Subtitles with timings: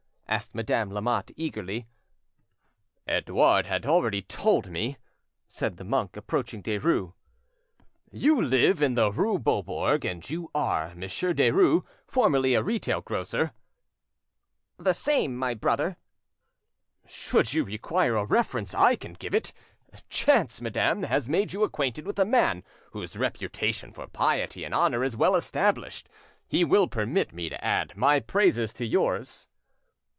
[0.31, 1.87] asked Madame de Lamotte eagerly.
[3.05, 4.95] "Edouard had already told me,"
[5.45, 7.11] said the monk, approaching Derues.
[8.13, 13.51] "You live in the, rue Beaubourg, and you are Monsieur Derues, formerly a retail grocer?"
[14.77, 15.97] "The same, my brother."
[17.05, 19.51] "Should you require a reference, I can give it.
[20.09, 25.03] Chance, madame, has made you acquainted with a man whose, reputation for piety and honour
[25.03, 26.07] is well established;
[26.47, 29.49] he will permit me to add my praises to yours."